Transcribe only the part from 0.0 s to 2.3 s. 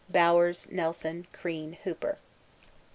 Bowers, Nelson, Crean, Hooper.